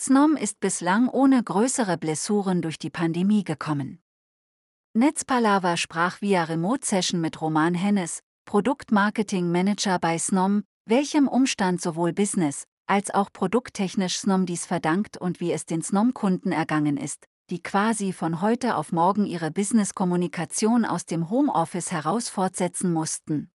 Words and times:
Snom 0.00 0.36
ist 0.36 0.60
bislang 0.60 1.08
ohne 1.08 1.42
größere 1.42 1.98
Blessuren 1.98 2.62
durch 2.62 2.78
die 2.78 2.88
Pandemie 2.88 3.42
gekommen. 3.42 4.00
Netzpalava 4.94 5.76
sprach 5.76 6.20
via 6.20 6.44
Remote-Session 6.44 7.20
mit 7.20 7.40
Roman 7.40 7.74
Hennes, 7.74 8.20
Produktmarketing-Manager 8.44 9.98
bei 9.98 10.16
Snom, 10.16 10.62
welchem 10.86 11.26
Umstand 11.26 11.80
sowohl 11.80 12.12
Business- 12.12 12.64
als 12.86 13.12
auch 13.12 13.32
produkttechnisch 13.32 14.20
Snom 14.20 14.46
dies 14.46 14.66
verdankt 14.66 15.18
und 15.18 15.40
wie 15.40 15.52
es 15.52 15.66
den 15.66 15.82
Snom-Kunden 15.82 16.52
ergangen 16.52 16.96
ist, 16.96 17.26
die 17.50 17.60
quasi 17.60 18.12
von 18.12 18.40
heute 18.40 18.76
auf 18.76 18.92
morgen 18.92 19.26
ihre 19.26 19.50
Business-Kommunikation 19.50 20.84
aus 20.84 21.06
dem 21.06 21.28
Homeoffice 21.28 21.90
heraus 21.90 22.28
fortsetzen 22.28 22.92
mussten. 22.92 23.50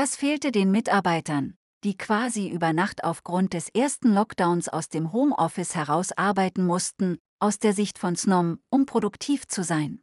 Was 0.00 0.14
fehlte 0.14 0.52
den 0.52 0.70
Mitarbeitern, 0.70 1.54
die 1.82 1.96
quasi 1.96 2.48
über 2.48 2.72
Nacht 2.72 3.02
aufgrund 3.02 3.52
des 3.52 3.68
ersten 3.68 4.14
Lockdowns 4.14 4.68
aus 4.68 4.88
dem 4.88 5.12
Homeoffice 5.12 5.74
heraus 5.74 6.12
arbeiten 6.12 6.64
mussten, 6.64 7.18
aus 7.40 7.58
der 7.58 7.72
Sicht 7.72 7.98
von 7.98 8.14
Snom, 8.14 8.60
um 8.70 8.86
produktiv 8.86 9.48
zu 9.48 9.64
sein? 9.64 9.98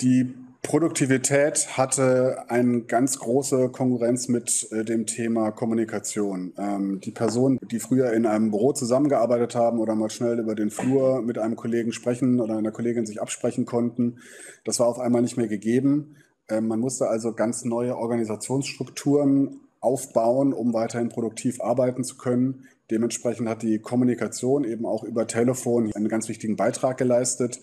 Die 0.00 0.34
Produktivität 0.62 1.78
hatte 1.78 2.46
eine 2.48 2.82
ganz 2.82 3.20
große 3.20 3.68
Konkurrenz 3.68 4.26
mit 4.26 4.66
äh, 4.72 4.84
dem 4.84 5.06
Thema 5.06 5.52
Kommunikation. 5.52 6.52
Ähm, 6.58 7.00
die 7.00 7.12
Personen, 7.12 7.60
die 7.70 7.78
früher 7.78 8.12
in 8.12 8.26
einem 8.26 8.50
Büro 8.50 8.72
zusammengearbeitet 8.72 9.54
haben 9.54 9.78
oder 9.78 9.94
mal 9.94 10.10
schnell 10.10 10.40
über 10.40 10.56
den 10.56 10.72
Flur 10.72 11.22
mit 11.22 11.38
einem 11.38 11.54
Kollegen 11.54 11.92
sprechen 11.92 12.40
oder 12.40 12.56
einer 12.56 12.72
Kollegin 12.72 13.06
sich 13.06 13.22
absprechen 13.22 13.64
konnten, 13.64 14.18
das 14.64 14.80
war 14.80 14.88
auf 14.88 14.98
einmal 14.98 15.22
nicht 15.22 15.36
mehr 15.36 15.46
gegeben. 15.46 16.16
Ähm, 16.48 16.68
man 16.68 16.80
musste 16.80 17.08
also 17.08 17.32
ganz 17.32 17.64
neue 17.64 17.96
Organisationsstrukturen 17.96 19.60
aufbauen, 19.80 20.52
um 20.52 20.72
weiterhin 20.72 21.08
produktiv 21.08 21.60
arbeiten 21.60 22.04
zu 22.04 22.16
können. 22.16 22.68
Dementsprechend 22.90 23.48
hat 23.48 23.62
die 23.62 23.78
Kommunikation 23.78 24.64
eben 24.64 24.86
auch 24.86 25.02
über 25.04 25.26
Telefon 25.26 25.92
einen 25.94 26.08
ganz 26.08 26.28
wichtigen 26.28 26.56
Beitrag 26.56 26.98
geleistet. 26.98 27.60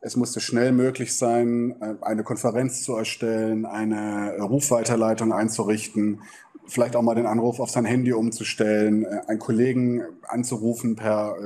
Es 0.00 0.16
musste 0.16 0.40
schnell 0.40 0.72
möglich 0.72 1.16
sein, 1.16 1.76
äh, 1.80 1.94
eine 2.00 2.24
Konferenz 2.24 2.82
zu 2.82 2.96
erstellen, 2.96 3.64
eine 3.64 4.36
Rufweiterleitung 4.40 5.32
einzurichten, 5.32 6.22
vielleicht 6.66 6.96
auch 6.96 7.02
mal 7.02 7.14
den 7.14 7.26
Anruf 7.26 7.60
auf 7.60 7.70
sein 7.70 7.84
Handy 7.84 8.12
umzustellen, 8.12 9.04
äh, 9.04 9.20
einen 9.28 9.38
Kollegen 9.38 10.02
anzurufen 10.26 10.96
per 10.96 11.36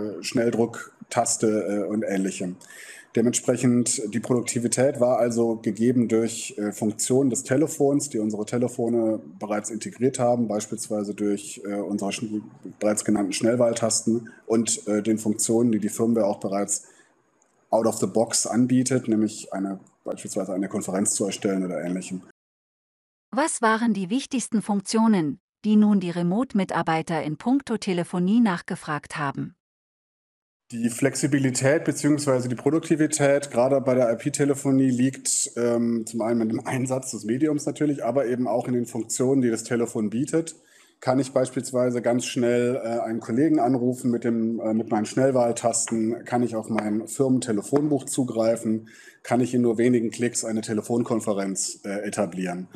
äh, 1.06 1.16
Schnelldrucktaste 1.16 1.86
und 1.88 2.02
ähnlichem. 2.02 2.56
Dementsprechend 3.14 4.02
die 4.12 4.20
Produktivität 4.20 5.00
war 5.00 5.18
also 5.18 5.56
gegeben 5.56 6.06
durch 6.06 6.54
äh, 6.58 6.70
Funktionen 6.70 7.30
des 7.30 7.44
Telefons, 7.44 8.10
die 8.10 8.18
unsere 8.18 8.44
Telefone 8.44 9.20
bereits 9.38 9.70
integriert 9.70 10.18
haben, 10.18 10.48
beispielsweise 10.48 11.14
durch 11.14 11.62
äh, 11.64 11.76
unsere 11.76 12.10
bereits 12.78 13.06
genannten 13.06 13.32
Schnellwahltasten 13.32 14.30
und 14.46 14.86
äh, 14.86 15.02
den 15.02 15.16
Funktionen, 15.16 15.72
die 15.72 15.78
die 15.78 15.88
Firmware 15.88 16.26
auch 16.26 16.40
bereits 16.40 16.88
out 17.70 17.86
of 17.86 17.96
the 17.96 18.06
box 18.06 18.46
anbietet, 18.46 19.08
nämlich 19.08 19.50
eine, 19.54 19.80
beispielsweise 20.04 20.52
eine 20.52 20.68
Konferenz 20.68 21.14
zu 21.14 21.24
erstellen 21.24 21.64
oder 21.64 21.82
ähnlichem. 21.82 22.20
Was 23.30 23.62
waren 23.62 23.94
die 23.94 24.10
wichtigsten 24.10 24.60
Funktionen, 24.60 25.40
die 25.64 25.76
nun 25.76 26.00
die 26.00 26.10
Remote-Mitarbeiter 26.10 27.22
in 27.22 27.38
puncto 27.38 27.78
Telefonie 27.78 28.40
nachgefragt 28.40 29.16
haben? 29.16 29.55
Die 30.72 30.90
Flexibilität 30.90 31.84
bzw. 31.84 32.48
die 32.48 32.56
Produktivität 32.56 33.52
gerade 33.52 33.80
bei 33.80 33.94
der 33.94 34.10
IP-Telefonie 34.12 34.90
liegt 34.90 35.52
ähm, 35.54 36.04
zum 36.06 36.22
einen 36.22 36.40
mit 36.40 36.50
dem 36.50 36.66
Einsatz 36.66 37.12
des 37.12 37.24
Mediums 37.24 37.66
natürlich, 37.66 38.04
aber 38.04 38.26
eben 38.26 38.48
auch 38.48 38.66
in 38.66 38.74
den 38.74 38.86
Funktionen, 38.86 39.42
die 39.42 39.50
das 39.50 39.62
Telefon 39.62 40.10
bietet. 40.10 40.56
Kann 40.98 41.20
ich 41.20 41.32
beispielsweise 41.32 42.02
ganz 42.02 42.24
schnell 42.24 42.80
äh, 42.82 42.98
einen 42.98 43.20
Kollegen 43.20 43.60
anrufen 43.60 44.10
mit, 44.10 44.24
dem, 44.24 44.58
äh, 44.58 44.74
mit 44.74 44.90
meinen 44.90 45.06
Schnellwahltasten? 45.06 46.24
Kann 46.24 46.42
ich 46.42 46.56
auf 46.56 46.68
mein 46.68 47.06
Firmentelefonbuch 47.06 48.06
zugreifen? 48.06 48.88
Kann 49.22 49.40
ich 49.40 49.54
in 49.54 49.62
nur 49.62 49.78
wenigen 49.78 50.10
Klicks 50.10 50.44
eine 50.44 50.62
Telefonkonferenz 50.62 51.80
äh, 51.84 52.00
etablieren? 52.04 52.66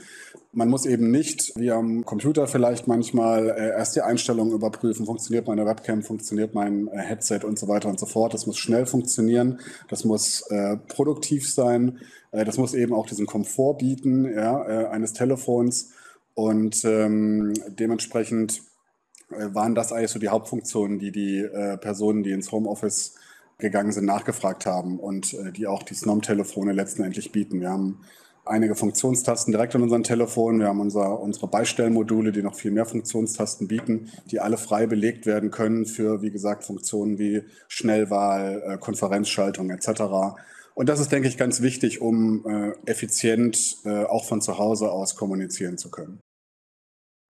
Man 0.52 0.68
muss 0.68 0.84
eben 0.84 1.12
nicht, 1.12 1.52
wie 1.54 1.70
am 1.70 2.04
Computer 2.04 2.48
vielleicht 2.48 2.88
manchmal, 2.88 3.50
äh, 3.50 3.68
erst 3.68 3.94
die 3.94 4.02
Einstellungen 4.02 4.52
überprüfen, 4.52 5.06
funktioniert 5.06 5.46
meine 5.46 5.64
Webcam, 5.64 6.02
funktioniert 6.02 6.54
mein 6.54 6.88
äh, 6.88 6.98
Headset 6.98 7.40
und 7.44 7.56
so 7.56 7.68
weiter 7.68 7.88
und 7.88 8.00
so 8.00 8.06
fort. 8.06 8.34
Das 8.34 8.46
muss 8.46 8.58
schnell 8.58 8.84
funktionieren, 8.84 9.60
das 9.88 10.04
muss 10.04 10.42
äh, 10.50 10.76
produktiv 10.76 11.48
sein, 11.48 12.00
äh, 12.32 12.44
das 12.44 12.58
muss 12.58 12.74
eben 12.74 12.92
auch 12.92 13.06
diesen 13.06 13.26
Komfort 13.26 13.78
bieten 13.78 14.24
ja, 14.24 14.66
äh, 14.66 14.86
eines 14.86 15.12
Telefons 15.12 15.90
und 16.34 16.84
ähm, 16.84 17.54
dementsprechend 17.68 18.62
äh, 19.30 19.54
waren 19.54 19.76
das 19.76 19.92
eigentlich 19.92 20.10
so 20.10 20.18
die 20.18 20.30
Hauptfunktionen, 20.30 20.98
die 20.98 21.12
die 21.12 21.46
Personen, 21.80 22.24
die 22.24 22.32
ins 22.32 22.50
Homeoffice 22.50 23.14
gegangen 23.58 23.92
sind, 23.92 24.06
nachgefragt 24.06 24.66
haben 24.66 24.98
und 24.98 25.36
die 25.56 25.68
auch 25.68 25.84
die 25.84 25.94
Snom-Telefone 25.94 26.72
letztendlich 26.72 27.30
bieten. 27.30 27.60
Wir 27.60 27.70
haben 27.70 28.00
einige 28.44 28.74
Funktionstasten 28.74 29.52
direkt 29.52 29.74
an 29.74 29.82
unserem 29.82 30.02
Telefon. 30.02 30.60
Wir 30.60 30.68
haben 30.68 30.80
unser, 30.80 31.20
unsere 31.20 31.48
Beistellmodule, 31.48 32.32
die 32.32 32.42
noch 32.42 32.54
viel 32.54 32.70
mehr 32.70 32.86
Funktionstasten 32.86 33.68
bieten, 33.68 34.10
die 34.30 34.40
alle 34.40 34.58
frei 34.58 34.86
belegt 34.86 35.26
werden 35.26 35.50
können 35.50 35.86
für, 35.86 36.22
wie 36.22 36.30
gesagt, 36.30 36.64
Funktionen 36.64 37.18
wie 37.18 37.42
Schnellwahl, 37.68 38.62
äh, 38.66 38.78
Konferenzschaltung 38.78 39.70
etc. 39.70 40.02
Und 40.74 40.88
das 40.88 41.00
ist, 41.00 41.12
denke 41.12 41.28
ich, 41.28 41.36
ganz 41.36 41.60
wichtig, 41.60 42.00
um 42.00 42.46
äh, 42.46 42.72
effizient 42.86 43.78
äh, 43.84 44.04
auch 44.04 44.24
von 44.24 44.40
zu 44.40 44.58
Hause 44.58 44.90
aus 44.90 45.16
kommunizieren 45.16 45.78
zu 45.78 45.90
können. 45.90 46.19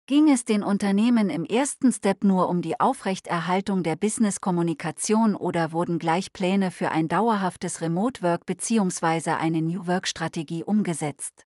Ging 0.08 0.30
es 0.30 0.46
den 0.46 0.62
Unternehmen 0.62 1.28
im 1.28 1.44
ersten 1.44 1.92
Step 1.92 2.24
nur 2.24 2.48
um 2.48 2.62
die 2.62 2.80
Aufrechterhaltung 2.80 3.82
der 3.82 3.94
Business-Kommunikation 3.94 5.34
oder 5.34 5.72
wurden 5.72 5.98
gleich 5.98 6.32
Pläne 6.32 6.70
für 6.70 6.91
ein 6.92 7.08
dauerhaftes 7.08 7.82
Remote-Work 7.82 8.46
bzw. 8.46 9.32
eine 9.32 9.60
New 9.60 9.86
Work-Strategie 9.86 10.64
umgesetzt? 10.64 11.44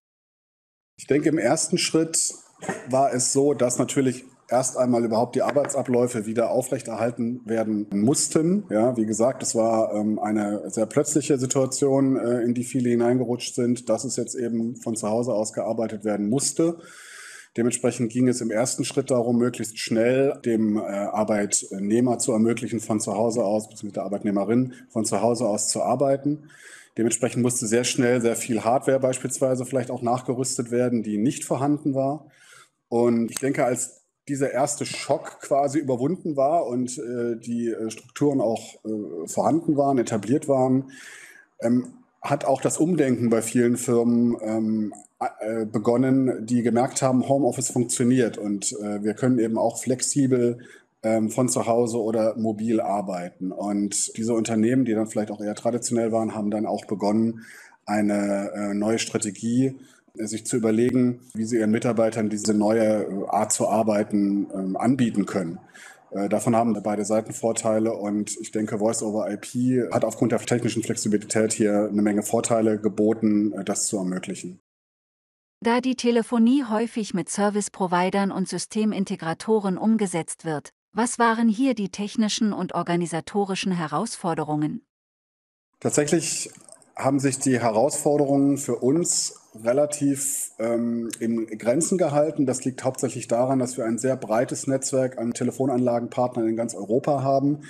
Ich 0.96 1.08
denke, 1.08 1.28
im 1.28 1.38
ersten 1.38 1.76
Schritt 1.76 2.34
war 2.88 3.12
es 3.12 3.32
so, 3.32 3.52
dass 3.52 3.80
natürlich 3.80 4.24
erst 4.48 4.76
einmal 4.76 5.04
überhaupt 5.04 5.34
die 5.34 5.42
Arbeitsabläufe 5.42 6.26
wieder 6.26 6.52
aufrechterhalten 6.52 7.40
werden 7.44 7.88
mussten. 7.90 8.62
Ja, 8.70 8.96
wie 8.96 9.06
gesagt, 9.06 9.42
es 9.42 9.56
war 9.56 9.92
ähm, 9.92 10.20
eine 10.20 10.70
sehr 10.70 10.86
plötzliche 10.86 11.36
Situation, 11.36 12.16
äh, 12.16 12.42
in 12.42 12.54
die 12.54 12.62
viele 12.62 12.90
hineingerutscht 12.90 13.56
sind, 13.56 13.88
dass 13.88 14.04
es 14.04 14.14
jetzt 14.14 14.36
eben 14.36 14.76
von 14.76 14.94
zu 14.94 15.08
Hause 15.08 15.34
aus 15.34 15.52
gearbeitet 15.52 16.04
werden 16.04 16.28
musste. 16.28 16.78
Dementsprechend 17.56 18.10
ging 18.10 18.28
es 18.28 18.40
im 18.40 18.50
ersten 18.50 18.84
Schritt 18.84 19.10
darum, 19.10 19.36
möglichst 19.36 19.78
schnell 19.78 20.38
dem 20.44 20.78
äh, 20.78 20.80
Arbeitnehmer 20.80 22.18
zu 22.18 22.32
ermöglichen, 22.32 22.80
von 22.80 22.98
zu 22.98 23.14
Hause 23.14 23.44
aus, 23.44 23.68
beziehungsweise 23.68 23.94
der 23.94 24.04
Arbeitnehmerin 24.04 24.74
von 24.88 25.04
zu 25.04 25.20
Hause 25.20 25.46
aus 25.46 25.68
zu 25.68 25.82
arbeiten. 25.82 26.50
Dementsprechend 26.96 27.42
musste 27.42 27.66
sehr 27.66 27.84
schnell 27.84 28.20
sehr 28.20 28.36
viel 28.36 28.64
Hardware 28.64 29.00
beispielsweise 29.00 29.66
vielleicht 29.66 29.90
auch 29.90 30.02
nachgerüstet 30.02 30.70
werden, 30.70 31.02
die 31.02 31.18
nicht 31.18 31.44
vorhanden 31.44 31.94
war. 31.94 32.26
Und 32.88 33.30
ich 33.30 33.38
denke, 33.38 33.64
als 33.64 34.02
dieser 34.28 34.52
erste 34.52 34.86
Schock 34.86 35.40
quasi 35.40 35.78
überwunden 35.78 36.36
war 36.36 36.66
und 36.66 36.96
äh, 36.98 37.36
die 37.36 37.68
äh, 37.68 37.90
Strukturen 37.90 38.40
auch 38.40 38.76
äh, 38.84 39.26
vorhanden 39.26 39.76
waren, 39.76 39.98
etabliert 39.98 40.48
waren, 40.48 40.90
ähm, 41.60 41.94
hat 42.20 42.44
auch 42.44 42.60
das 42.60 42.78
Umdenken 42.78 43.30
bei 43.30 43.42
vielen 43.42 43.76
Firmen 43.76 44.36
ähm, 44.42 44.94
äh, 45.40 45.64
begonnen, 45.64 46.46
die 46.46 46.62
gemerkt 46.62 47.02
haben, 47.02 47.28
Homeoffice 47.28 47.70
funktioniert 47.70 48.38
und 48.38 48.72
äh, 48.72 49.02
wir 49.02 49.14
können 49.14 49.38
eben 49.38 49.58
auch 49.58 49.80
flexibel 49.80 50.58
ähm, 51.02 51.30
von 51.30 51.48
zu 51.48 51.66
Hause 51.66 52.00
oder 52.00 52.36
mobil 52.36 52.80
arbeiten. 52.80 53.50
Und 53.50 54.16
diese 54.16 54.34
Unternehmen, 54.34 54.84
die 54.84 54.94
dann 54.94 55.08
vielleicht 55.08 55.32
auch 55.32 55.40
eher 55.40 55.54
traditionell 55.54 56.12
waren, 56.12 56.34
haben 56.34 56.50
dann 56.50 56.66
auch 56.66 56.84
begonnen, 56.84 57.44
eine 57.86 58.52
äh, 58.54 58.74
neue 58.74 59.00
Strategie 59.00 59.74
äh, 60.16 60.26
sich 60.26 60.46
zu 60.46 60.56
überlegen, 60.56 61.20
wie 61.34 61.44
sie 61.44 61.58
ihren 61.58 61.72
Mitarbeitern 61.72 62.28
diese 62.28 62.54
neue 62.54 63.28
Art 63.28 63.52
zu 63.52 63.68
arbeiten 63.68 64.46
ähm, 64.54 64.76
anbieten 64.76 65.26
können. 65.26 65.58
Davon 66.28 66.54
haben 66.54 66.78
beide 66.82 67.06
Seiten 67.06 67.32
Vorteile 67.32 67.94
und 67.94 68.36
ich 68.38 68.50
denke, 68.50 68.80
Voice 68.80 69.02
over 69.02 69.30
IP 69.30 69.90
hat 69.90 70.04
aufgrund 70.04 70.32
der 70.32 70.40
technischen 70.40 70.82
Flexibilität 70.82 71.54
hier 71.54 71.88
eine 71.90 72.02
Menge 72.02 72.22
Vorteile 72.22 72.78
geboten, 72.78 73.54
das 73.64 73.86
zu 73.86 73.96
ermöglichen. 73.96 74.60
Da 75.64 75.80
die 75.80 75.94
Telefonie 75.94 76.64
häufig 76.64 77.14
mit 77.14 77.28
Service-Providern 77.28 78.32
und 78.32 78.48
Systemintegratoren 78.48 79.78
umgesetzt 79.78 80.44
wird, 80.44 80.70
was 80.92 81.20
waren 81.20 81.48
hier 81.48 81.74
die 81.74 81.88
technischen 81.88 82.52
und 82.52 82.74
organisatorischen 82.74 83.70
Herausforderungen? 83.70 84.84
Tatsächlich 85.78 86.50
haben 86.96 87.20
sich 87.20 87.38
die 87.38 87.60
Herausforderungen 87.60 88.58
für 88.58 88.74
uns 88.74 89.38
relativ 89.54 90.50
ähm, 90.58 91.08
in 91.20 91.46
Grenzen 91.46 91.96
gehalten. 91.96 92.44
Das 92.44 92.64
liegt 92.64 92.82
hauptsächlich 92.82 93.28
daran, 93.28 93.60
dass 93.60 93.76
wir 93.76 93.84
ein 93.84 93.98
sehr 93.98 94.16
breites 94.16 94.66
Netzwerk 94.66 95.16
an 95.16 95.30
Telefonanlagenpartnern 95.30 96.48
in 96.48 96.56
ganz 96.56 96.74
Europa 96.74 97.22
haben, 97.22 97.60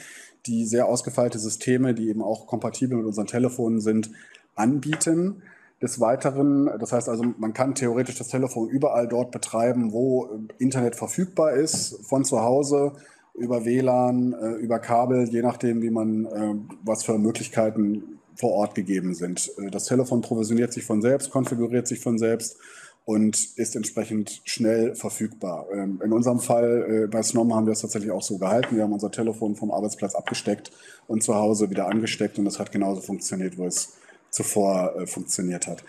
die 0.46 0.64
sehr 0.64 0.86
ausgefeilte 0.86 1.38
Systeme, 1.38 1.92
die 1.92 2.08
eben 2.08 2.22
auch 2.22 2.46
kompatibel 2.46 2.96
mit 2.96 3.06
unseren 3.06 3.26
Telefonen 3.26 3.82
sind, 3.82 4.10
anbieten. 4.54 5.42
Des 5.82 5.98
Weiteren, 5.98 6.70
das 6.78 6.92
heißt 6.92 7.08
also, 7.08 7.24
man 7.38 7.52
kann 7.52 7.74
theoretisch 7.74 8.16
das 8.16 8.28
Telefon 8.28 8.68
überall 8.68 9.08
dort 9.08 9.32
betreiben, 9.32 9.92
wo 9.92 10.28
Internet 10.58 10.94
verfügbar 10.94 11.54
ist, 11.54 11.98
von 12.06 12.24
zu 12.24 12.40
Hause 12.40 12.92
über 13.34 13.64
WLAN, 13.64 14.32
äh, 14.32 14.50
über 14.56 14.78
Kabel, 14.78 15.28
je 15.28 15.42
nachdem, 15.42 15.82
wie 15.82 15.90
man, 15.90 16.26
äh, 16.26 16.54
was 16.84 17.02
für 17.02 17.18
Möglichkeiten 17.18 18.20
vor 18.36 18.52
Ort 18.52 18.74
gegeben 18.74 19.14
sind. 19.14 19.50
Äh, 19.58 19.70
das 19.70 19.86
Telefon 19.86 20.20
provisioniert 20.20 20.72
sich 20.72 20.84
von 20.84 21.02
selbst, 21.02 21.30
konfiguriert 21.30 21.88
sich 21.88 22.00
von 22.00 22.18
selbst 22.18 22.58
und 23.04 23.36
ist 23.56 23.74
entsprechend 23.74 24.42
schnell 24.44 24.94
verfügbar. 24.94 25.66
Ähm, 25.74 26.00
in 26.04 26.12
unserem 26.12 26.38
Fall 26.38 27.08
bei 27.10 27.22
Snom 27.22 27.54
haben 27.54 27.66
wir 27.66 27.72
es 27.72 27.80
tatsächlich 27.80 28.12
auch 28.12 28.22
so 28.22 28.38
gehalten. 28.38 28.76
Wir 28.76 28.84
haben 28.84 28.92
unser 28.92 29.10
Telefon 29.10 29.56
vom 29.56 29.72
Arbeitsplatz 29.72 30.14
abgesteckt 30.14 30.70
und 31.08 31.22
zu 31.24 31.34
Hause 31.34 31.70
wieder 31.70 31.88
angesteckt 31.88 32.38
und 32.38 32.44
das 32.44 32.58
hat 32.58 32.70
genauso 32.70 33.00
funktioniert, 33.00 33.58
wo 33.58 33.66
es 33.66 33.94
zuvor 34.32 34.96
äh, 34.96 35.06
funktioniert 35.06 35.68
hat. 35.68 35.84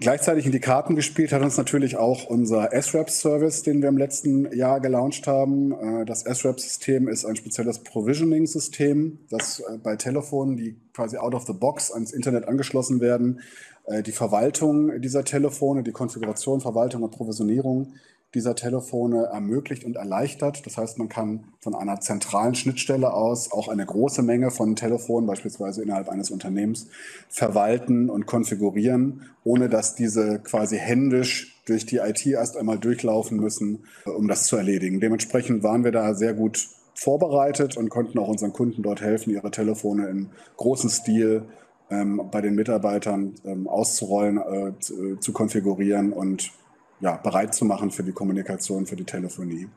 Gleichzeitig 0.00 0.46
in 0.46 0.52
die 0.52 0.60
Karten 0.60 0.96
gespielt 0.96 1.30
hat 1.30 1.42
uns 1.42 1.58
natürlich 1.58 1.98
auch 1.98 2.24
unser 2.24 2.70
SRAP-Service, 2.72 3.64
den 3.64 3.82
wir 3.82 3.90
im 3.90 3.98
letzten 3.98 4.50
Jahr 4.56 4.80
gelauncht 4.80 5.26
haben. 5.26 5.72
Äh, 5.72 6.06
das 6.06 6.20
SRAP-System 6.20 7.06
ist 7.06 7.26
ein 7.26 7.36
spezielles 7.36 7.80
Provisioning-System, 7.80 9.18
das 9.28 9.60
äh, 9.60 9.76
bei 9.76 9.96
Telefonen, 9.96 10.56
die 10.56 10.76
quasi 10.94 11.18
out 11.18 11.34
of 11.34 11.44
the 11.44 11.52
box 11.52 11.92
ans 11.92 12.12
Internet 12.12 12.48
angeschlossen 12.48 13.02
werden, 13.02 13.40
äh, 13.84 14.02
die 14.02 14.12
Verwaltung 14.12 15.02
dieser 15.02 15.22
Telefone, 15.22 15.82
die 15.82 15.92
Konfiguration, 15.92 16.62
Verwaltung 16.62 17.02
und 17.02 17.10
Provisionierung 17.10 17.92
dieser 18.34 18.54
Telefone 18.54 19.24
ermöglicht 19.32 19.84
und 19.84 19.96
erleichtert. 19.96 20.64
Das 20.64 20.76
heißt, 20.76 20.98
man 20.98 21.08
kann 21.08 21.44
von 21.60 21.74
einer 21.74 22.00
zentralen 22.00 22.54
Schnittstelle 22.54 23.12
aus 23.12 23.50
auch 23.50 23.68
eine 23.68 23.84
große 23.84 24.22
Menge 24.22 24.50
von 24.50 24.76
Telefonen, 24.76 25.26
beispielsweise 25.26 25.82
innerhalb 25.82 26.08
eines 26.08 26.30
Unternehmens, 26.30 26.86
verwalten 27.28 28.08
und 28.08 28.26
konfigurieren, 28.26 29.22
ohne 29.42 29.68
dass 29.68 29.94
diese 29.94 30.38
quasi 30.38 30.76
händisch 30.78 31.60
durch 31.66 31.86
die 31.86 31.96
IT 31.96 32.24
erst 32.26 32.56
einmal 32.56 32.78
durchlaufen 32.78 33.38
müssen, 33.38 33.84
äh, 34.06 34.10
um 34.10 34.28
das 34.28 34.44
zu 34.44 34.56
erledigen. 34.56 35.00
Dementsprechend 35.00 35.62
waren 35.62 35.84
wir 35.84 35.92
da 35.92 36.14
sehr 36.14 36.34
gut 36.34 36.68
vorbereitet 36.94 37.76
und 37.76 37.88
konnten 37.88 38.18
auch 38.18 38.28
unseren 38.28 38.52
Kunden 38.52 38.82
dort 38.82 39.00
helfen, 39.00 39.30
ihre 39.30 39.50
Telefone 39.50 40.08
im 40.08 40.30
großen 40.56 40.90
Stil 40.90 41.44
ähm, 41.90 42.28
bei 42.30 42.40
den 42.40 42.54
Mitarbeitern 42.54 43.34
ähm, 43.44 43.66
auszurollen, 43.66 44.38
äh, 44.38 44.78
zu, 44.78 45.14
äh, 45.14 45.20
zu 45.20 45.32
konfigurieren 45.32 46.12
und 46.12 46.52
ja, 47.00 47.16
bereit 47.16 47.54
zu 47.54 47.64
machen 47.64 47.90
für 47.90 48.02
die 48.02 48.12
Kommunikation, 48.12 48.86
für 48.86 48.96
die 48.96 49.04
Telefonie. 49.04 49.68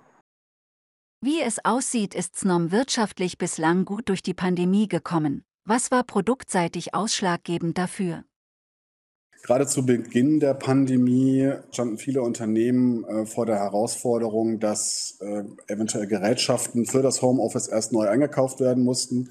Wie 1.22 1.42
es 1.42 1.64
aussieht, 1.64 2.16
ist 2.16 2.36
Snom 2.36 2.72
wirtschaftlich 2.72 3.38
bislang 3.38 3.86
gut 3.86 4.10
durch 4.10 4.22
die 4.22 4.34
Pandemie 4.34 4.88
gekommen. 4.88 5.46
Was 5.66 5.90
war 5.90 6.04
produktseitig 6.04 6.94
ausschlaggebend 6.94 7.78
dafür? 7.78 8.26
Gerade 9.44 9.68
zu 9.68 9.86
Beginn 9.86 10.40
der 10.40 10.54
Pandemie 10.54 11.52
standen 11.72 11.98
viele 11.98 12.22
Unternehmen 12.22 13.04
äh, 13.04 13.26
vor 13.26 13.46
der 13.46 13.58
Herausforderung, 13.58 14.60
dass 14.60 15.18
äh, 15.20 15.44
eventuell 15.68 16.08
Gerätschaften 16.08 16.86
für 16.86 17.02
das 17.02 17.22
Homeoffice 17.22 17.68
erst 17.68 17.92
neu 17.92 18.08
eingekauft 18.08 18.62
werden 18.62 18.86
mussten. 18.86 19.30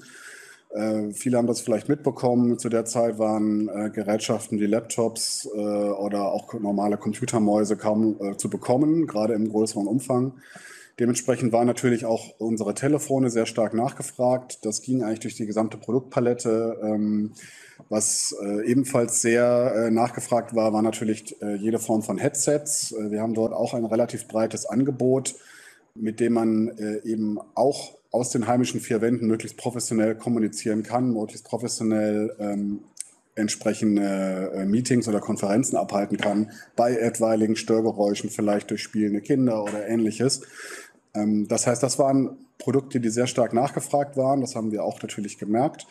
Äh, 0.73 1.11
viele 1.13 1.37
haben 1.37 1.47
das 1.47 1.61
vielleicht 1.61 1.87
mitbekommen. 1.87 2.57
Zu 2.57 2.69
der 2.69 2.85
Zeit 2.85 3.19
waren 3.19 3.69
äh, 3.69 3.89
Gerätschaften 3.91 4.59
wie 4.59 4.65
Laptops 4.65 5.47
äh, 5.53 5.59
oder 5.59 6.31
auch 6.31 6.53
normale 6.53 6.97
Computermäuse 6.97 7.77
kaum 7.77 8.17
äh, 8.19 8.37
zu 8.37 8.49
bekommen, 8.49 9.05
gerade 9.05 9.33
im 9.33 9.49
größeren 9.49 9.87
Umfang. 9.87 10.33
Dementsprechend 10.99 11.51
waren 11.53 11.67
natürlich 11.67 12.05
auch 12.05 12.39
unsere 12.39 12.73
Telefone 12.75 13.29
sehr 13.29 13.45
stark 13.45 13.73
nachgefragt. 13.73 14.63
Das 14.63 14.81
ging 14.81 15.03
eigentlich 15.03 15.21
durch 15.21 15.35
die 15.35 15.47
gesamte 15.47 15.77
Produktpalette. 15.77 16.79
Ähm, 16.83 17.31
was 17.89 18.35
äh, 18.41 18.65
ebenfalls 18.65 19.21
sehr 19.21 19.73
äh, 19.75 19.91
nachgefragt 19.91 20.55
war, 20.55 20.73
war 20.73 20.81
natürlich 20.81 21.35
jede 21.59 21.79
Form 21.79 22.03
von 22.03 22.17
Headsets. 22.17 22.95
wir 23.09 23.21
haben 23.21 23.33
dort 23.33 23.53
auch 23.53 23.73
ein 23.73 23.85
relativ 23.85 24.27
breites 24.27 24.65
Angebot, 24.65 25.35
mit 25.95 26.19
dem 26.19 26.33
man 26.33 26.71
eben 27.03 27.39
auch 27.55 27.97
aus 28.13 28.29
den 28.29 28.47
heimischen 28.47 28.79
vier 28.79 29.01
Wänden 29.01 29.27
möglichst 29.27 29.57
professionell 29.57 30.15
kommunizieren 30.15 30.83
kann, 30.83 31.13
möglichst 31.13 31.45
professionell 31.45 32.33
ähm, 32.39 32.79
entsprechende 33.35 34.51
äh, 34.53 34.65
Meetings 34.65 35.07
oder 35.07 35.19
Konferenzen 35.19 35.75
abhalten 35.75 36.17
kann, 36.17 36.51
bei 36.75 36.95
etwaigen 36.95 37.55
Störgeräuschen, 37.55 38.29
vielleicht 38.29 38.69
durch 38.69 38.83
spielende 38.83 39.21
Kinder 39.21 39.63
oder 39.63 39.87
ähnliches. 39.87 40.41
Ähm, 41.15 41.47
das 41.47 41.65
heißt, 41.65 41.81
das 41.81 41.97
waren 41.97 42.37
Produkte, 42.59 42.99
die 42.99 43.09
sehr 43.09 43.25
stark 43.25 43.51
nachgefragt 43.51 44.15
waren. 44.15 44.41
Das 44.41 44.55
haben 44.55 44.71
wir 44.71 44.83
auch 44.83 45.01
natürlich 45.01 45.39
gemerkt. 45.39 45.87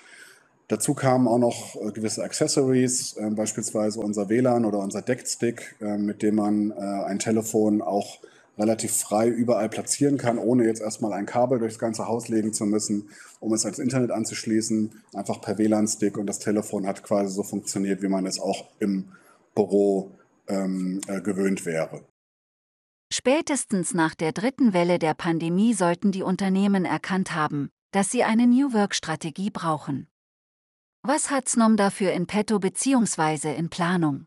Dazu 0.69 0.95
kamen 0.95 1.27
auch 1.27 1.39
noch 1.39 1.75
äh, 1.75 1.91
gewisse 1.91 2.23
Accessories, 2.23 3.17
äh, 3.17 3.31
beispielsweise 3.31 3.99
unser 3.99 4.29
WLAN 4.29 4.65
oder 4.65 4.79
unser 4.79 5.03
Deckstick, 5.03 5.75
äh, 5.81 5.99
mit 5.99 6.23
dem 6.23 6.37
man 6.37 6.71
äh, 6.71 6.75
ein 6.77 7.19
Telefon 7.19 7.83
auch 7.83 8.21
relativ 8.58 8.93
frei 8.93 9.28
überall 9.28 9.69
platzieren 9.69 10.19
kann, 10.19 10.38
ohne 10.38 10.64
jetzt 10.64 10.82
erstmal 10.82 11.12
ein 11.12 11.26
Kabel 11.26 11.58
durchs 11.58 11.78
ganze 11.78 12.06
Haus 12.06 12.28
legen 12.28 12.52
zu 12.52 12.66
müssen, 12.66 13.08
um 13.40 13.52
es 13.54 13.64
ans 13.64 13.78
Internet 13.78 14.10
anzuschließen. 14.10 15.02
Einfach 15.14 15.40
per 15.40 15.58
WLAN-Stick 15.58 16.19
und 16.19 16.26
das 16.26 16.38
Telefon 16.38 16.87
hat 16.87 17.02
quasi 17.02 17.34
so 17.34 17.43
funktioniert, 17.43 18.02
wie 18.02 18.08
man 18.08 18.26
es 18.26 18.38
auch 18.38 18.66
im 18.78 19.08
Büro 19.54 20.12
ähm, 20.49 21.00
äh, 21.06 21.20
gewöhnt 21.20 21.64
wäre. 21.64 22.04
Spätestens 23.12 23.93
nach 23.93 24.14
der 24.14 24.32
dritten 24.32 24.72
Welle 24.72 24.99
der 24.99 25.14
Pandemie 25.14 25.75
sollten 25.75 26.12
die 26.12 26.22
Unternehmen 26.22 26.87
erkannt 26.87 27.34
haben, 27.34 27.69
dass 27.90 28.10
sie 28.10 28.25
eine 28.25 28.46
New 28.46 28.72
Work-Strategie 28.72 29.50
brauchen. 29.50 30.08
Was 31.02 31.31
hat 31.31 31.49
Snom 31.49 31.76
dafür 31.76 32.12
in 32.12 32.26
petto 32.26 32.58
bzw. 32.58 33.54
in 33.54 33.69
Planung? 33.69 34.26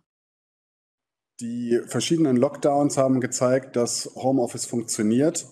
Die 1.41 1.81
verschiedenen 1.87 2.37
Lockdowns 2.37 2.97
haben 2.97 3.19
gezeigt, 3.19 3.75
dass 3.75 4.09
Homeoffice 4.15 4.65
funktioniert. 4.65 5.47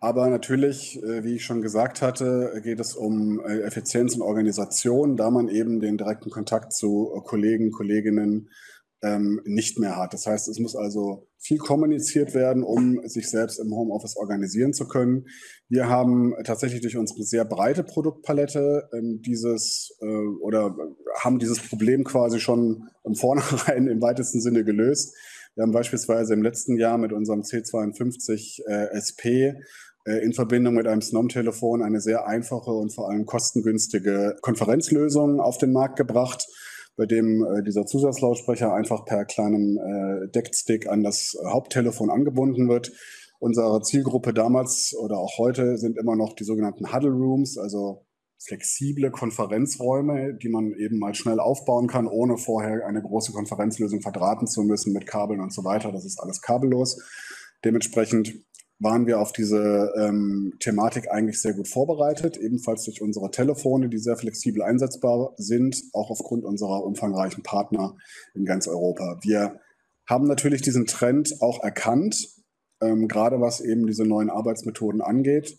Aber 0.00 0.28
natürlich, 0.28 1.00
äh, 1.02 1.24
wie 1.24 1.36
ich 1.36 1.44
schon 1.44 1.62
gesagt 1.62 2.02
hatte, 2.02 2.60
geht 2.64 2.80
es 2.80 2.96
um 2.96 3.38
äh, 3.40 3.60
Effizienz 3.60 4.14
und 4.16 4.22
Organisation, 4.22 5.16
da 5.16 5.30
man 5.30 5.48
eben 5.48 5.78
den 5.78 5.98
direkten 5.98 6.30
Kontakt 6.30 6.72
zu 6.72 7.22
Kollegen, 7.24 7.70
Kolleginnen 7.70 8.50
ähm, 9.02 9.40
nicht 9.44 9.78
mehr 9.78 9.96
hat. 9.96 10.14
Das 10.14 10.26
heißt, 10.26 10.48
es 10.48 10.58
muss 10.58 10.74
also 10.74 11.28
viel 11.40 11.58
kommuniziert 11.58 12.34
werden, 12.34 12.62
um 12.62 13.00
sich 13.08 13.30
selbst 13.30 13.58
im 13.58 13.74
Homeoffice 13.74 14.16
organisieren 14.16 14.74
zu 14.74 14.86
können. 14.86 15.26
Wir 15.68 15.88
haben 15.88 16.34
tatsächlich 16.44 16.82
durch 16.82 16.96
unsere 16.98 17.22
sehr 17.22 17.46
breite 17.46 17.82
Produktpalette 17.82 18.88
ähm, 18.92 19.22
dieses 19.24 19.96
äh, 20.00 20.06
oder 20.42 20.76
haben 21.18 21.38
dieses 21.38 21.66
Problem 21.66 22.04
quasi 22.04 22.40
schon 22.40 22.88
im 23.04 23.14
Vornherein 23.14 23.86
im 23.86 24.02
weitesten 24.02 24.40
Sinne 24.40 24.64
gelöst. 24.64 25.16
Wir 25.54 25.62
haben 25.62 25.72
beispielsweise 25.72 26.34
im 26.34 26.42
letzten 26.42 26.76
Jahr 26.76 26.98
mit 26.98 27.12
unserem 27.12 27.40
C52 27.40 28.60
äh, 28.66 28.94
SP 28.94 29.56
äh, 30.04 30.22
in 30.22 30.34
Verbindung 30.34 30.74
mit 30.74 30.86
einem 30.86 31.02
SNOM-Telefon 31.02 31.82
eine 31.82 32.00
sehr 32.00 32.26
einfache 32.26 32.70
und 32.70 32.94
vor 32.94 33.10
allem 33.10 33.24
kostengünstige 33.24 34.36
Konferenzlösung 34.42 35.40
auf 35.40 35.58
den 35.58 35.72
Markt 35.72 35.96
gebracht 35.96 36.46
bei 36.96 37.06
dem 37.06 37.44
äh, 37.44 37.62
dieser 37.62 37.86
Zusatzlautsprecher 37.86 38.72
einfach 38.72 39.04
per 39.04 39.24
kleinem 39.24 39.78
äh, 39.78 40.28
Deckstick 40.28 40.88
an 40.88 41.02
das 41.02 41.36
Haupttelefon 41.46 42.10
angebunden 42.10 42.68
wird. 42.68 42.92
Unsere 43.38 43.80
Zielgruppe 43.82 44.34
damals 44.34 44.94
oder 44.94 45.16
auch 45.18 45.38
heute 45.38 45.78
sind 45.78 45.96
immer 45.96 46.14
noch 46.14 46.34
die 46.34 46.44
sogenannten 46.44 46.92
Huddle 46.92 47.10
Rooms, 47.10 47.56
also 47.56 48.06
flexible 48.42 49.10
Konferenzräume, 49.10 50.34
die 50.34 50.48
man 50.48 50.72
eben 50.72 50.98
mal 50.98 51.14
schnell 51.14 51.40
aufbauen 51.40 51.86
kann, 51.86 52.06
ohne 52.06 52.36
vorher 52.38 52.86
eine 52.86 53.02
große 53.02 53.32
Konferenzlösung 53.32 54.00
verdrahten 54.00 54.46
zu 54.46 54.62
müssen 54.62 54.92
mit 54.92 55.06
Kabeln 55.06 55.40
und 55.40 55.52
so 55.52 55.64
weiter. 55.64 55.92
Das 55.92 56.04
ist 56.04 56.18
alles 56.20 56.40
kabellos. 56.40 56.98
Dementsprechend 57.64 58.44
waren 58.80 59.06
wir 59.06 59.20
auf 59.20 59.32
diese 59.32 59.92
ähm, 59.96 60.54
Thematik 60.58 61.10
eigentlich 61.10 61.40
sehr 61.40 61.52
gut 61.52 61.68
vorbereitet, 61.68 62.38
ebenfalls 62.38 62.84
durch 62.84 63.02
unsere 63.02 63.30
Telefone, 63.30 63.90
die 63.90 63.98
sehr 63.98 64.16
flexibel 64.16 64.62
einsetzbar 64.62 65.34
sind, 65.36 65.82
auch 65.92 66.10
aufgrund 66.10 66.44
unserer 66.44 66.82
umfangreichen 66.84 67.42
Partner 67.42 67.96
in 68.34 68.46
ganz 68.46 68.66
Europa. 68.66 69.18
Wir 69.22 69.60
haben 70.08 70.26
natürlich 70.26 70.62
diesen 70.62 70.86
Trend 70.86 71.36
auch 71.40 71.62
erkannt, 71.62 72.28
ähm, 72.80 73.06
gerade 73.06 73.40
was 73.40 73.60
eben 73.60 73.86
diese 73.86 74.04
neuen 74.04 74.30
Arbeitsmethoden 74.30 75.02
angeht. 75.02 75.58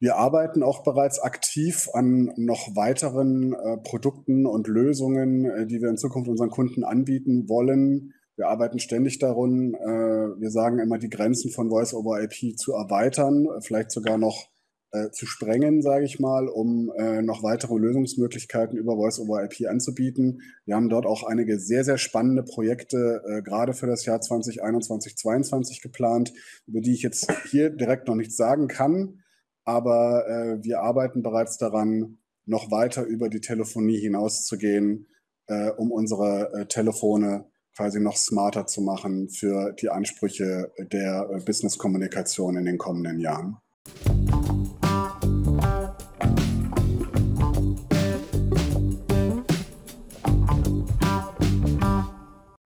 Wir 0.00 0.16
arbeiten 0.16 0.64
auch 0.64 0.82
bereits 0.82 1.20
aktiv 1.20 1.88
an 1.94 2.32
noch 2.36 2.74
weiteren 2.74 3.54
äh, 3.54 3.76
Produkten 3.78 4.46
und 4.46 4.66
Lösungen, 4.66 5.44
äh, 5.46 5.66
die 5.66 5.80
wir 5.80 5.88
in 5.88 5.96
Zukunft 5.96 6.28
unseren 6.28 6.50
Kunden 6.50 6.82
anbieten 6.82 7.48
wollen, 7.48 8.12
wir 8.36 8.48
arbeiten 8.48 8.78
ständig 8.78 9.18
darum, 9.18 9.74
äh, 9.74 10.40
wir 10.40 10.50
sagen 10.50 10.78
immer, 10.78 10.98
die 10.98 11.10
Grenzen 11.10 11.50
von 11.50 11.70
Voice 11.70 11.94
over 11.94 12.22
IP 12.22 12.58
zu 12.58 12.72
erweitern, 12.72 13.48
vielleicht 13.60 13.90
sogar 13.90 14.18
noch 14.18 14.48
äh, 14.92 15.10
zu 15.10 15.26
sprengen, 15.26 15.82
sage 15.82 16.04
ich 16.04 16.20
mal, 16.20 16.48
um 16.48 16.92
äh, 16.96 17.22
noch 17.22 17.42
weitere 17.42 17.74
Lösungsmöglichkeiten 17.76 18.78
über 18.78 18.96
Voice 18.96 19.18
over 19.18 19.42
IP 19.42 19.68
anzubieten. 19.68 20.42
Wir 20.64 20.76
haben 20.76 20.88
dort 20.88 21.06
auch 21.06 21.24
einige 21.24 21.58
sehr, 21.58 21.82
sehr 21.82 21.98
spannende 21.98 22.42
Projekte 22.42 23.22
äh, 23.26 23.42
gerade 23.42 23.72
für 23.72 23.86
das 23.86 24.04
Jahr 24.04 24.20
2021, 24.20 25.16
2022 25.16 25.82
geplant, 25.82 26.32
über 26.66 26.80
die 26.80 26.92
ich 26.92 27.02
jetzt 27.02 27.30
hier 27.50 27.70
direkt 27.70 28.06
noch 28.06 28.14
nichts 28.14 28.36
sagen 28.36 28.68
kann. 28.68 29.22
Aber 29.64 30.28
äh, 30.28 30.62
wir 30.62 30.80
arbeiten 30.80 31.22
bereits 31.22 31.58
daran, 31.58 32.18
noch 32.44 32.70
weiter 32.70 33.02
über 33.02 33.28
die 33.28 33.40
Telefonie 33.40 33.98
hinauszugehen 33.98 35.08
äh, 35.48 35.70
um 35.70 35.90
unsere 35.90 36.52
äh, 36.52 36.66
Telefone 36.66 37.46
quasi 37.76 38.00
noch 38.00 38.16
smarter 38.16 38.66
zu 38.66 38.80
machen 38.80 39.28
für 39.28 39.72
die 39.74 39.90
Ansprüche 39.90 40.72
der 40.78 41.28
äh, 41.30 41.40
Business-Kommunikation 41.40 42.56
in 42.56 42.64
den 42.64 42.78
kommenden 42.78 43.20
Jahren. 43.20 43.58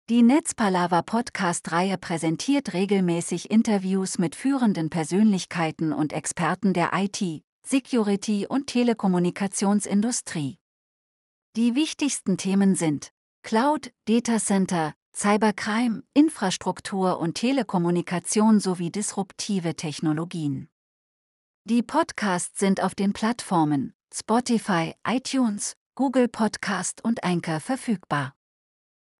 Die 0.09 0.23
Netzpalava 0.23 1.01
Podcast-Reihe 1.03 1.97
präsentiert 1.97 2.73
regelmäßig 2.73 3.51
Interviews 3.51 4.17
mit 4.17 4.35
führenden 4.35 4.89
Persönlichkeiten 4.89 5.93
und 5.93 6.11
Experten 6.11 6.73
der 6.73 6.91
IT, 6.93 7.43
Security 7.65 8.47
und 8.47 8.67
Telekommunikationsindustrie. 8.67 10.57
Die 11.55 11.75
wichtigsten 11.75 12.37
Themen 12.37 12.75
sind 12.75 13.11
Cloud, 13.43 13.91
Datacenter, 14.07 14.93
Cybercrime, 15.19 16.03
Infrastruktur 16.13 17.19
und 17.19 17.33
Telekommunikation 17.33 18.59
sowie 18.59 18.91
disruptive 18.91 19.75
Technologien. 19.75 20.69
Die 21.63 21.81
Podcasts 21.81 22.59
sind 22.59 22.83
auf 22.83 22.93
den 22.93 23.13
Plattformen 23.13 23.95
Spotify, 24.13 24.93
iTunes, 25.07 25.73
Google 25.95 26.27
Podcast 26.27 27.03
und 27.03 27.23
Anchor 27.23 27.59
verfügbar. 27.59 28.35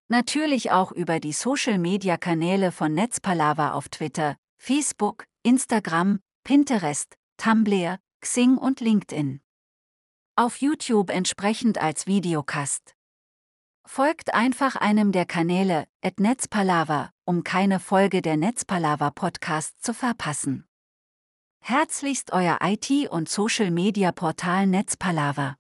Natürlich 0.08 0.70
auch 0.70 0.92
über 0.92 1.20
die 1.20 1.34
Social-Media-Kanäle 1.34 2.72
von 2.72 2.94
Netzpalava 2.94 3.72
auf 3.72 3.90
Twitter, 3.90 4.38
Facebook, 4.60 5.26
Instagram, 5.42 6.20
Pinterest, 6.44 7.16
Tumblr, 7.38 7.98
Xing 8.22 8.60
und 8.60 8.82
LinkedIn. 8.82 9.42
Auf 10.36 10.58
YouTube 10.58 11.10
entsprechend 11.10 11.80
als 11.80 12.06
Videocast. 12.06 12.97
Folgt 13.90 14.34
einfach 14.34 14.76
einem 14.76 15.14
der 15.14 15.26
Kanäle, 15.26 15.88
at 16.04 16.20
um 17.24 17.44
keine 17.44 17.80
Folge 17.80 18.22
der 18.22 18.36
Netzpalava 18.36 19.12
Podcast 19.12 19.82
zu 19.82 19.94
verpassen. 19.94 20.68
Herzlichst 21.62 22.34
euer 22.34 22.60
IT- 22.62 23.10
und 23.10 23.30
Social-Media-Portal 23.30 24.68
Netzpalava. 24.68 25.56